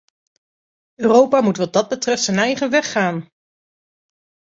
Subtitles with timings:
[0.97, 3.29] Europa moet wat dat betreft zijn eigen weg gaan!